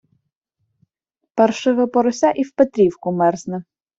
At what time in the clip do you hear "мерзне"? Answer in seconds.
3.21-3.63